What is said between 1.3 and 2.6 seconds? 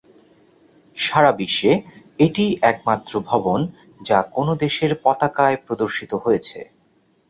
বিশ্বে এটিই